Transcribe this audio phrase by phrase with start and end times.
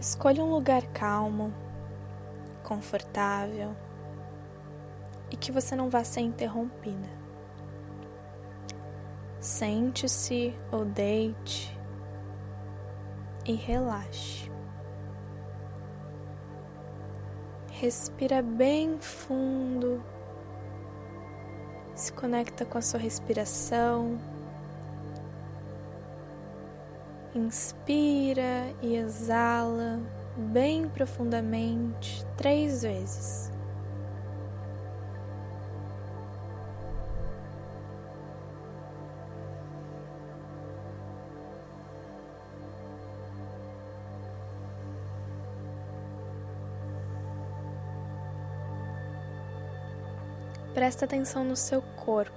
[0.00, 1.52] Escolha um lugar calmo,
[2.62, 3.76] confortável
[5.30, 7.10] e que você não vá ser interrompida.
[9.38, 11.78] Sente-se ou deite
[13.44, 14.50] e relaxe.
[17.70, 20.02] Respira bem fundo,
[21.94, 24.18] se conecta com a sua respiração.
[27.32, 30.00] Inspira e exala
[30.36, 33.52] bem profundamente três vezes.
[50.74, 52.32] Presta atenção no seu corpo.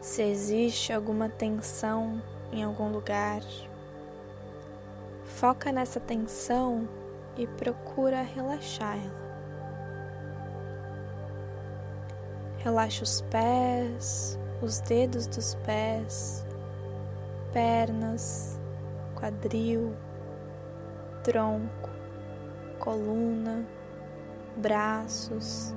[0.00, 3.42] Se existe alguma tensão em algum lugar,
[5.24, 6.88] foca nessa tensão
[7.36, 9.30] e procura relaxar ela.
[12.58, 16.44] Relaxa os pés, os dedos dos pés,
[17.52, 18.60] pernas,
[19.14, 19.96] quadril,
[21.22, 21.88] tronco,
[22.78, 23.64] coluna,
[24.56, 25.74] braços,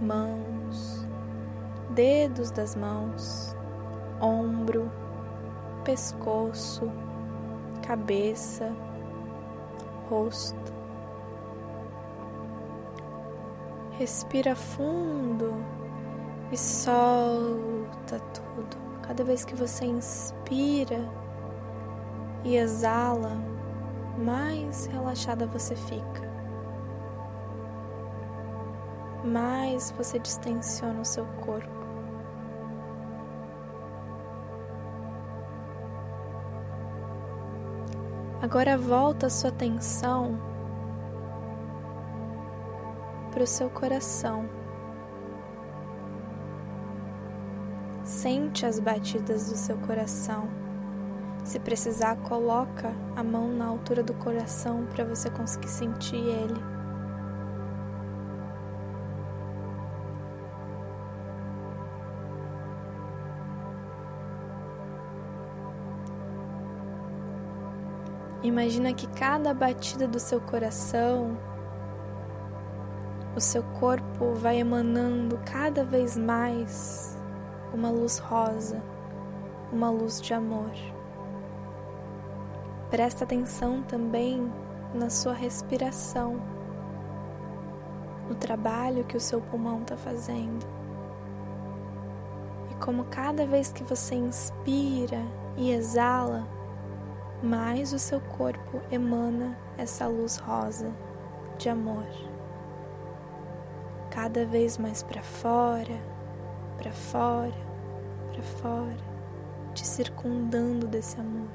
[0.00, 1.06] mãos,
[1.90, 3.56] dedos das mãos,
[4.20, 4.90] ombro,
[5.84, 6.90] pescoço,
[7.86, 8.74] cabeça,
[10.08, 10.72] rosto.
[13.92, 15.54] Respira fundo
[16.50, 18.76] e solta tudo.
[19.02, 21.08] Cada vez que você inspira
[22.44, 23.32] e exala,
[24.18, 26.32] mais relaxada você fica.
[29.24, 31.81] Mais você distensiona o seu corpo.
[38.42, 40.36] Agora volta a sua atenção
[43.30, 44.48] para o seu coração.
[48.02, 50.48] Sente as batidas do seu coração.
[51.44, 56.81] Se precisar, coloca a mão na altura do coração para você conseguir sentir ele.
[68.42, 71.38] Imagina que cada batida do seu coração,
[73.36, 77.16] o seu corpo vai emanando cada vez mais
[77.72, 78.82] uma luz rosa,
[79.72, 80.72] uma luz de amor.
[82.90, 84.52] Presta atenção também
[84.92, 86.42] na sua respiração,
[88.28, 90.66] no trabalho que o seu pulmão está fazendo.
[92.72, 95.22] E como cada vez que você inspira
[95.56, 96.44] e exala,
[97.42, 100.92] mais o seu corpo emana essa luz rosa
[101.58, 102.06] de amor.
[104.10, 106.00] Cada vez mais para fora,
[106.78, 107.52] para fora,
[108.32, 109.12] para fora,
[109.74, 111.50] te circundando desse amor,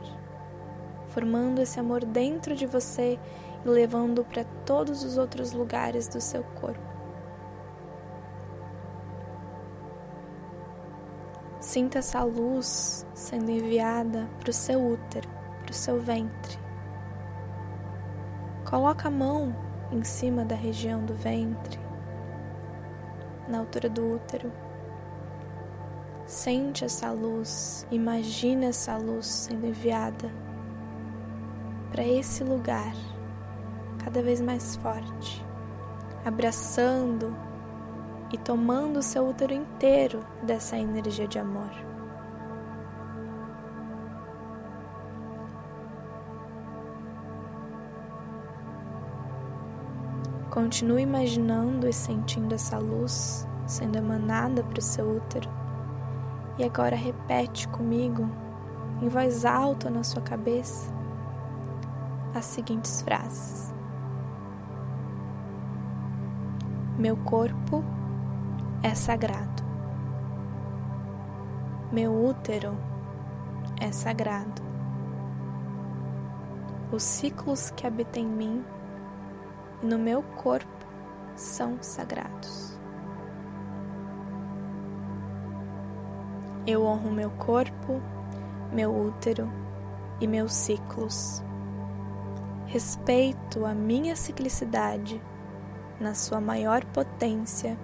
[1.08, 3.18] formando esse amor dentro de você
[3.64, 6.98] e levando para todos os outros lugares do seu corpo.
[11.62, 15.37] Sinta essa luz sendo enviada para o seu útero
[15.78, 16.58] seu ventre.
[18.70, 19.56] Coloca a mão
[19.92, 21.80] em cima da região do ventre,
[23.48, 24.52] na altura do útero.
[26.26, 30.30] Sente essa luz, imagina essa luz sendo enviada
[31.92, 32.94] para esse lugar,
[34.04, 35.46] cada vez mais forte,
[36.26, 37.34] abraçando
[38.34, 41.72] e tomando o seu útero inteiro dessa energia de amor.
[50.58, 55.48] Continue imaginando e sentindo essa luz sendo emanada para o seu útero.
[56.58, 58.28] E agora repete comigo,
[59.00, 60.92] em voz alta na sua cabeça,
[62.34, 63.72] as seguintes frases:
[66.98, 67.84] Meu corpo
[68.82, 69.64] é sagrado.
[71.92, 72.76] Meu útero
[73.80, 74.64] é sagrado.
[76.92, 78.66] Os ciclos que habitam em mim
[79.82, 80.86] e no meu corpo
[81.36, 82.78] são sagrados.
[86.66, 88.02] Eu honro meu corpo,
[88.74, 89.50] meu útero
[90.20, 91.42] e meus ciclos.
[92.66, 95.22] Respeito a minha ciclicidade
[96.00, 97.78] na sua maior potência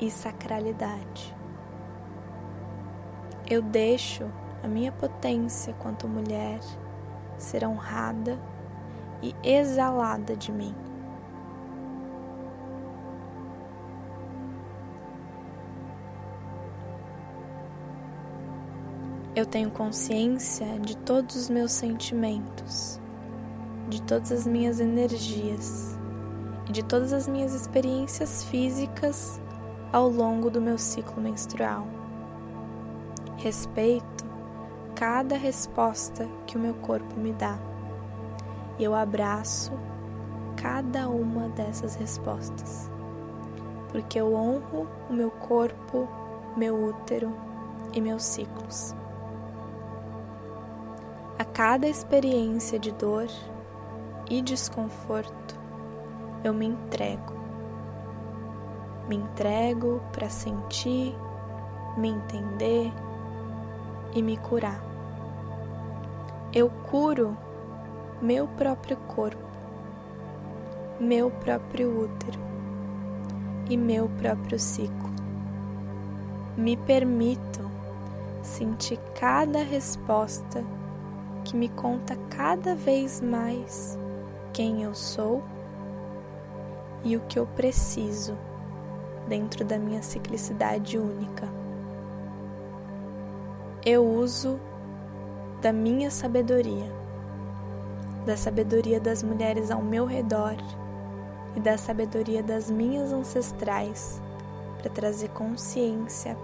[0.00, 1.36] e sacralidade.
[3.48, 4.30] Eu deixo
[4.62, 6.60] a minha potência quanto mulher
[7.36, 8.38] ser honrada
[9.22, 10.74] e exalada de mim.
[19.40, 23.00] Eu tenho consciência de todos os meus sentimentos,
[23.88, 25.98] de todas as minhas energias
[26.68, 29.40] e de todas as minhas experiências físicas
[29.90, 31.86] ao longo do meu ciclo menstrual.
[33.38, 34.26] Respeito
[34.94, 37.58] cada resposta que o meu corpo me dá
[38.78, 39.72] e eu abraço
[40.54, 42.90] cada uma dessas respostas,
[43.88, 46.06] porque eu honro o meu corpo,
[46.58, 47.34] meu útero
[47.94, 48.99] e meus ciclos.
[51.40, 53.26] A cada experiência de dor
[54.28, 55.58] e desconforto,
[56.44, 57.32] eu me entrego.
[59.08, 61.16] Me entrego para sentir,
[61.96, 62.92] me entender
[64.12, 64.84] e me curar.
[66.52, 67.34] Eu curo
[68.20, 69.48] meu próprio corpo,
[71.00, 72.38] meu próprio útero
[73.70, 75.08] e meu próprio ciclo.
[76.54, 77.70] Me permito
[78.42, 80.62] sentir cada resposta
[81.50, 83.98] que me conta cada vez mais
[84.52, 85.42] quem eu sou
[87.02, 88.38] e o que eu preciso
[89.26, 91.48] dentro da minha ciclicidade única.
[93.84, 94.60] Eu uso
[95.60, 96.92] da minha sabedoria,
[98.24, 100.54] da sabedoria das mulheres ao meu redor
[101.56, 104.22] e da sabedoria das minhas ancestrais
[104.78, 106.36] para trazer consciência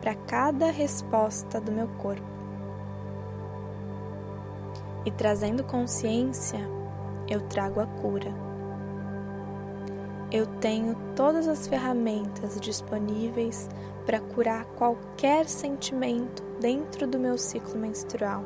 [0.00, 2.35] para cada resposta do meu corpo.
[5.06, 6.58] E trazendo consciência,
[7.28, 8.34] eu trago a cura.
[10.32, 13.68] Eu tenho todas as ferramentas disponíveis
[14.04, 18.44] para curar qualquer sentimento dentro do meu ciclo menstrual.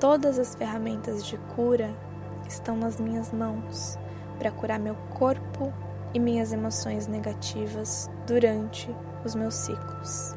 [0.00, 1.94] Todas as ferramentas de cura
[2.48, 3.96] estão nas minhas mãos
[4.36, 5.72] para curar meu corpo
[6.12, 8.92] e minhas emoções negativas durante
[9.24, 10.34] os meus ciclos.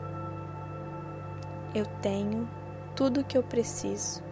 [1.73, 2.47] Eu tenho
[2.95, 4.26] tudo o que eu preciso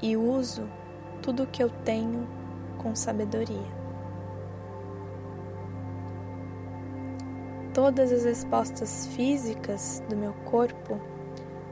[0.00, 0.68] e uso
[1.22, 2.26] tudo o que eu tenho
[2.78, 3.78] com sabedoria.
[7.74, 11.00] Todas as respostas físicas do meu corpo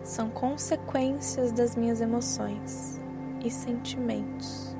[0.02, 3.00] são consequências das minhas emoções
[3.44, 4.76] e sentimentos,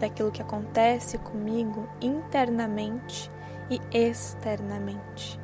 [0.00, 3.30] daquilo que acontece comigo internamente
[3.70, 5.38] e externamente,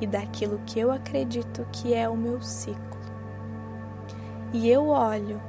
[0.00, 2.88] e daquilo que eu acredito que é o meu ciclo.
[4.52, 5.40] E eu olho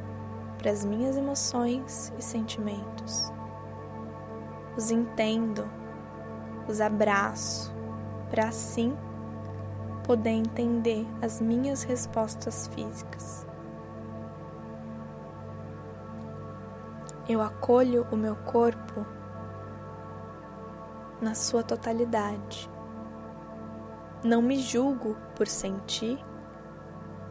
[0.60, 3.32] para as minhas emoções e sentimentos.
[4.78, 5.68] Os entendo,
[6.68, 7.74] os abraço,
[8.30, 8.96] para assim
[10.04, 13.48] poder entender as minhas respostas físicas.
[17.28, 19.06] Eu acolho o meu corpo
[21.22, 22.70] na sua totalidade.
[24.24, 26.20] Não me julgo por sentir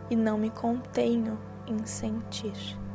[0.08, 2.87] e não me contenho em sentir.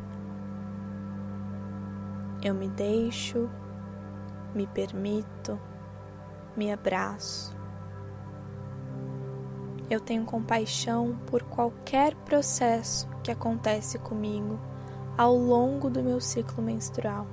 [2.44, 3.50] Eu me deixo,
[4.53, 5.58] me permito,
[6.58, 7.56] me abraço.
[9.89, 14.60] Eu tenho compaixão por qualquer processo que acontece comigo
[15.17, 17.25] ao longo do meu ciclo menstrual.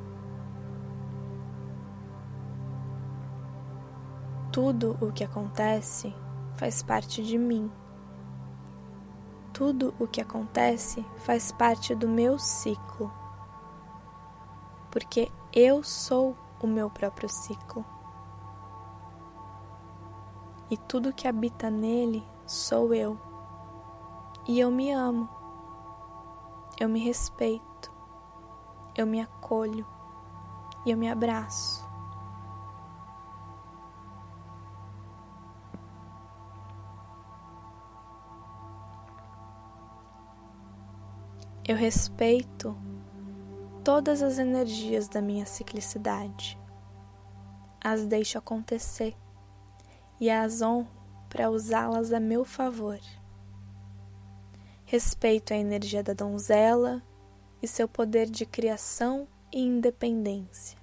[4.52, 6.14] Tudo o que acontece
[6.54, 7.68] faz parte de mim.
[9.52, 13.19] Tudo o que acontece faz parte do meu ciclo
[14.90, 17.85] porque eu sou o meu próprio ciclo.
[20.70, 23.18] E tudo que habita nele sou eu.
[24.47, 25.28] E eu me amo.
[26.78, 27.92] Eu me respeito.
[28.97, 29.87] Eu me acolho.
[30.85, 31.88] E eu me abraço.
[41.66, 42.76] Eu respeito
[43.84, 46.58] todas as energias da minha ciclicidade.
[47.82, 49.16] As deixo acontecer
[50.20, 50.88] e as honro
[51.28, 53.00] para usá-las a meu favor.
[54.84, 57.02] Respeito a energia da donzela
[57.62, 60.78] e seu poder de criação e independência.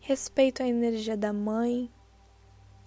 [0.00, 1.90] Respeito a energia da mãe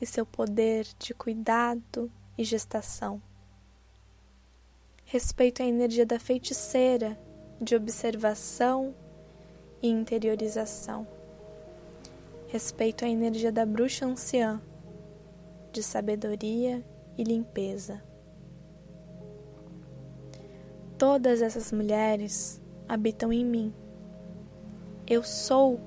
[0.01, 3.21] e seu poder de cuidado e gestação.
[5.03, 7.19] Respeito a energia da feiticeira
[7.61, 8.95] de observação
[9.81, 11.05] e interiorização.
[12.47, 14.61] Respeito à energia da bruxa anciã,
[15.71, 16.83] de sabedoria
[17.17, 18.01] e limpeza.
[20.97, 23.73] Todas essas mulheres habitam em mim
[25.07, 25.79] Eu sou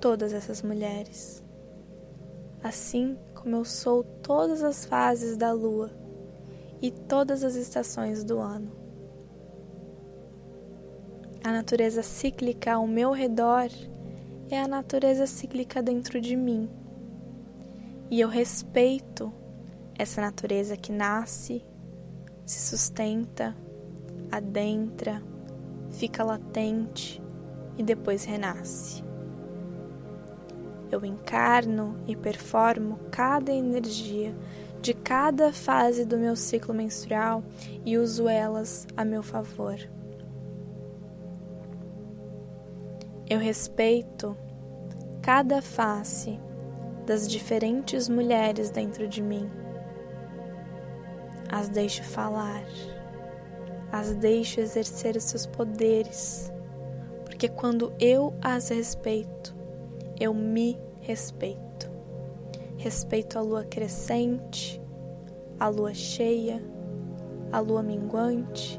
[0.00, 1.42] todas essas mulheres.
[2.62, 5.90] Assim como eu sou todas as fases da lua
[6.80, 8.81] e todas as estações do ano.
[11.44, 13.68] A natureza cíclica ao meu redor
[14.48, 16.70] é a natureza cíclica dentro de mim.
[18.08, 19.32] E eu respeito
[19.98, 21.64] essa natureza que nasce,
[22.46, 23.56] se sustenta,
[24.30, 25.20] adentra,
[25.90, 27.20] fica latente
[27.76, 29.02] e depois renasce.
[30.92, 34.32] Eu encarno e performo cada energia
[34.80, 37.42] de cada fase do meu ciclo menstrual
[37.84, 39.76] e uso elas a meu favor.
[43.32, 44.36] Eu respeito
[45.22, 46.38] cada face
[47.06, 49.50] das diferentes mulheres dentro de mim.
[51.50, 52.62] As deixo falar,
[53.90, 56.52] as deixo exercer os seus poderes,
[57.24, 59.56] porque quando eu as respeito,
[60.20, 61.90] eu me respeito.
[62.76, 64.78] Respeito a lua crescente,
[65.58, 66.62] a lua cheia,
[67.50, 68.78] a lua minguante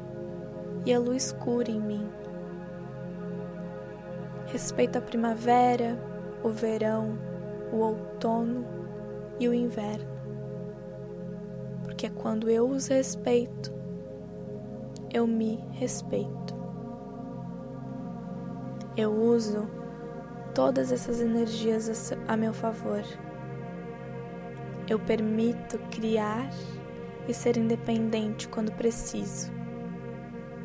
[0.86, 2.23] e a lua escura em mim.
[4.54, 5.98] Respeito a primavera,
[6.44, 7.18] o verão,
[7.72, 8.64] o outono
[9.40, 10.06] e o inverno.
[11.82, 13.74] Porque quando eu os respeito,
[15.12, 16.54] eu me respeito.
[18.96, 19.68] Eu uso
[20.54, 23.02] todas essas energias a meu favor.
[24.88, 26.48] Eu permito criar
[27.26, 29.50] e ser independente quando preciso.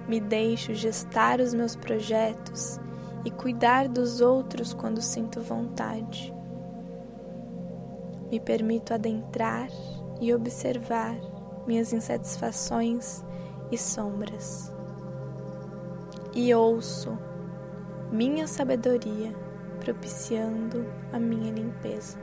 [0.07, 2.79] Me deixo gestar os meus projetos
[3.25, 6.33] e cuidar dos outros quando sinto vontade.
[8.31, 9.69] Me permito adentrar
[10.21, 11.15] e observar
[11.65, 13.23] minhas insatisfações
[13.71, 14.71] e sombras.
[16.33, 17.17] E ouço
[18.11, 19.33] minha sabedoria
[19.79, 22.17] propiciando a minha limpeza.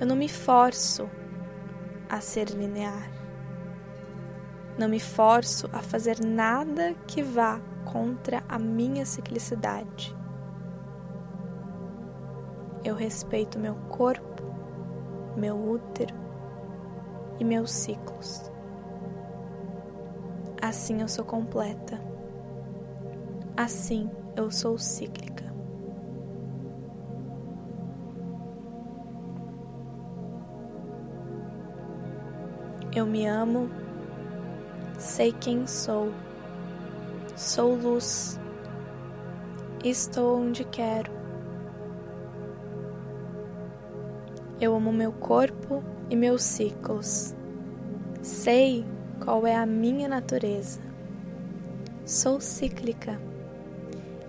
[0.00, 1.08] Eu não me forço
[2.08, 3.10] a ser linear.
[4.78, 10.16] Não me forço a fazer nada que vá contra a minha ciclicidade.
[12.82, 14.42] Eu respeito meu corpo,
[15.36, 16.14] meu útero
[17.38, 18.50] e meus ciclos.
[20.62, 22.00] Assim eu sou completa.
[23.56, 25.50] Assim eu sou cíclica.
[32.94, 33.70] Eu me amo,
[34.98, 36.10] sei quem sou,
[37.40, 38.38] sou luz,
[39.82, 41.10] estou onde quero.
[44.60, 47.34] Eu amo meu corpo e meus ciclos,
[48.20, 48.84] sei
[49.24, 50.80] qual é a minha natureza.
[52.04, 53.18] Sou cíclica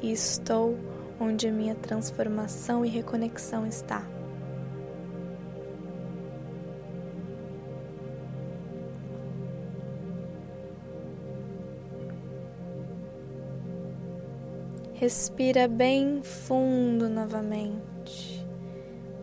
[0.02, 0.78] e estou
[1.20, 4.08] onde minha transformação e reconexão está.
[15.02, 18.46] Respira bem fundo novamente.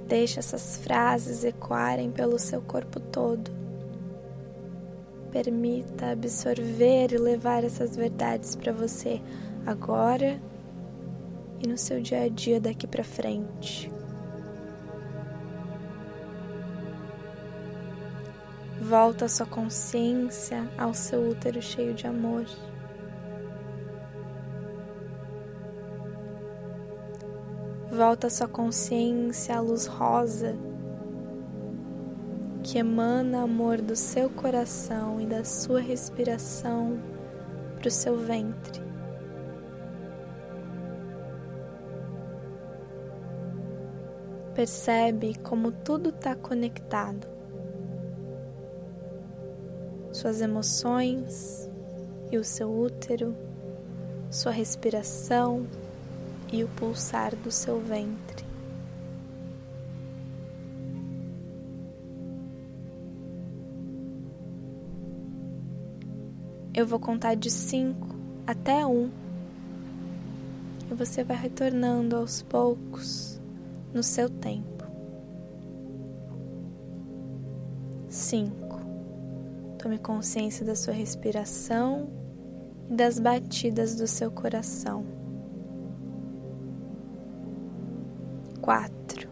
[0.09, 3.49] Deixa essas frases ecoarem pelo seu corpo todo.
[5.31, 9.23] Permita absorver e levar essas verdades para você
[9.65, 10.43] agora
[11.63, 13.89] e no seu dia a dia daqui para frente.
[18.81, 22.47] Volta a sua consciência ao seu útero cheio de amor.
[27.99, 30.55] Volta sua consciência à luz rosa
[32.63, 36.97] que emana amor do seu coração e da sua respiração
[37.77, 38.81] para o seu ventre.
[44.55, 47.27] Percebe como tudo está conectado.
[50.13, 51.69] Suas emoções
[52.31, 53.35] e o seu útero,
[54.31, 55.67] sua respiração
[56.53, 58.47] e o pulsar do seu ventre.
[66.75, 68.15] Eu vou contar de cinco
[68.47, 69.11] até um
[70.91, 73.41] e você vai retornando aos poucos
[73.93, 74.85] no seu tempo.
[78.09, 78.81] Cinco.
[79.79, 82.09] Tome consciência da sua respiração
[82.89, 85.18] e das batidas do seu coração.
[88.69, 89.27] 4.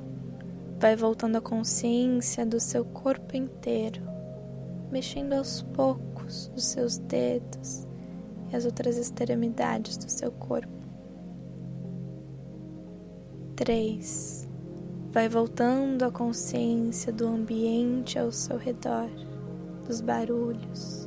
[0.80, 4.00] Vai voltando a consciência do seu corpo inteiro,
[4.90, 7.86] mexendo aos poucos os seus dedos
[8.50, 10.72] e as outras extremidades do seu corpo.
[13.56, 14.48] 3.
[15.12, 19.10] Vai voltando a consciência do ambiente ao seu redor,
[19.86, 21.06] dos barulhos.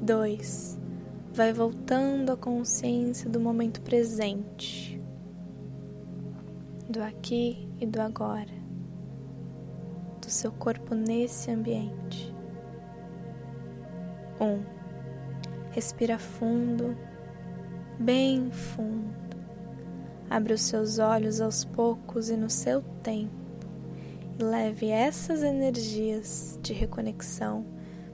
[0.00, 0.78] Dois,
[1.36, 4.98] vai voltando a consciência do momento presente,
[6.88, 8.54] do aqui e do agora,
[10.18, 12.34] do seu corpo nesse ambiente.
[14.40, 14.62] Um,
[15.72, 16.96] respira fundo,
[17.98, 19.14] bem fundo.
[20.30, 23.36] Abre os seus olhos aos poucos e no seu tempo
[24.38, 27.66] e leve essas energias de reconexão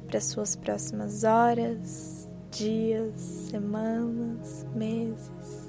[0.09, 5.62] para suas próximas horas, dias, semanas, meses.